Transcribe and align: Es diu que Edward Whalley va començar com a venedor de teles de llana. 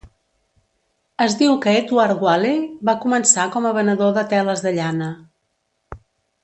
Es 1.25 1.35
diu 1.41 1.51
que 1.65 1.73
Edward 1.81 2.25
Whalley 2.27 2.57
va 2.91 2.97
començar 3.05 3.47
com 3.57 3.69
a 3.69 3.75
venedor 3.79 4.19
de 4.19 4.25
teles 4.35 4.65
de 4.69 4.73
llana. 4.79 5.15